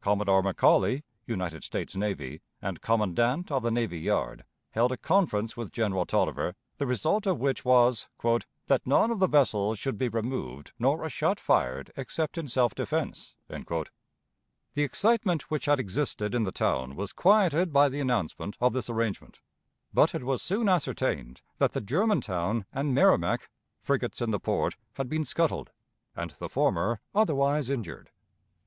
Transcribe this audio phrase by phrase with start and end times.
[0.00, 5.72] Commodore McCauley, United States Navy, and commandant of the navy yard, held a conference with
[5.72, 8.08] General Taliaferro, the result of which was
[8.66, 12.74] "that none of the vessels should be removed, nor a shot fired except in self
[12.74, 13.90] defense." The
[14.82, 19.40] excitement which had existed in the town was quieted by the announcement of this arrangement;
[19.92, 23.50] but it was soon ascertained that the Germantown and Merrimac,
[23.82, 25.72] frigates in the port, had been scuttled,
[26.16, 28.08] and the former otherwise injured.